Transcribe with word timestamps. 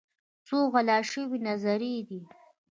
څو 0.47 0.57
غلا 0.73 0.97
شوي 1.11 1.37
نظريې 1.47 1.99
دي 2.09 2.21